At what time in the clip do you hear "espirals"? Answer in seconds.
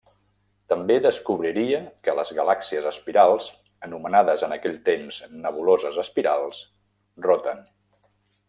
2.93-3.51, 6.09-6.67